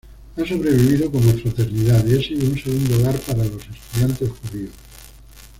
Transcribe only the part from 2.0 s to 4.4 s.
y ha sido un segundo hogar para los estudiantes